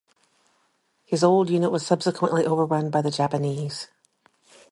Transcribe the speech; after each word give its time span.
His 1.05 1.23
old 1.23 1.51
unit 1.51 1.71
was 1.71 1.85
subsequently 1.85 2.43
overrun 2.43 2.89
by 2.89 3.03
the 3.03 3.11
Japanese. 3.11 3.87